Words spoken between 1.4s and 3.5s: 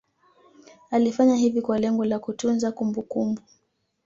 kwa lengo la kutunza kumbukumbu